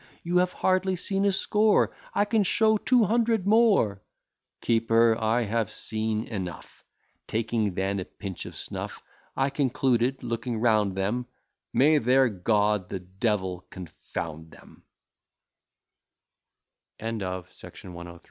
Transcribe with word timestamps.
You 0.23 0.37
have 0.39 0.51
hardly 0.53 0.95
seen 0.95 1.25
a 1.25 1.31
score; 1.31 1.95
I 2.15 2.25
can 2.25 2.41
show 2.41 2.75
two 2.75 3.03
hundred 3.03 3.45
more." 3.45 4.01
Keeper, 4.61 5.15
I 5.21 5.43
have 5.43 5.71
seen 5.71 6.23
enough. 6.23 6.83
Taking 7.27 7.75
then 7.75 7.99
a 7.99 8.05
pinch 8.05 8.47
of 8.47 8.55
snuff, 8.55 9.03
I 9.37 9.51
concluded, 9.51 10.23
looking 10.23 10.57
round 10.59 10.95
them, 10.95 11.27
"May 11.71 11.99
their 11.99 12.29
god, 12.29 12.89
the 12.89 12.97
devil, 13.01 13.67
confound 13.69 14.57